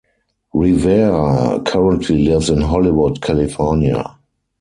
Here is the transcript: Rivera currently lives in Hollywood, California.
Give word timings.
Rivera 0.55 1.61
currently 1.63 2.23
lives 2.27 2.49
in 2.49 2.59
Hollywood, 2.61 3.21
California. 3.21 4.03